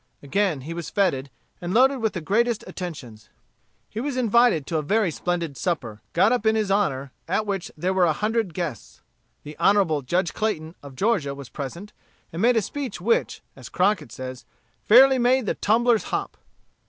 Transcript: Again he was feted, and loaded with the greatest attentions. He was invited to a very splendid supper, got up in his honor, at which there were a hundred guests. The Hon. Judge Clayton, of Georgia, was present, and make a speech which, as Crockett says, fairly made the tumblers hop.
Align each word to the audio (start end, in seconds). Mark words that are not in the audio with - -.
Again 0.23 0.61
he 0.61 0.73
was 0.73 0.89
feted, 0.89 1.29
and 1.61 1.75
loaded 1.75 1.97
with 1.99 2.13
the 2.13 2.21
greatest 2.21 2.63
attentions. 2.65 3.29
He 3.87 3.99
was 3.99 4.17
invited 4.17 4.65
to 4.65 4.77
a 4.77 4.81
very 4.81 5.11
splendid 5.11 5.55
supper, 5.57 6.01
got 6.13 6.31
up 6.31 6.43
in 6.47 6.55
his 6.55 6.71
honor, 6.71 7.11
at 7.27 7.45
which 7.45 7.71
there 7.77 7.93
were 7.93 8.05
a 8.05 8.11
hundred 8.13 8.55
guests. 8.55 9.01
The 9.43 9.55
Hon. 9.59 10.01
Judge 10.07 10.33
Clayton, 10.33 10.73
of 10.81 10.95
Georgia, 10.95 11.35
was 11.35 11.49
present, 11.49 11.93
and 12.33 12.41
make 12.41 12.55
a 12.57 12.63
speech 12.63 12.99
which, 12.99 13.43
as 13.55 13.69
Crockett 13.69 14.11
says, 14.11 14.43
fairly 14.81 15.19
made 15.19 15.45
the 15.45 15.53
tumblers 15.53 16.05
hop. 16.05 16.35